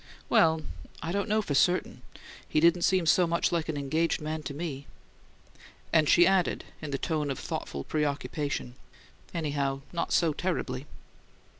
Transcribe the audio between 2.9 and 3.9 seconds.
so much like an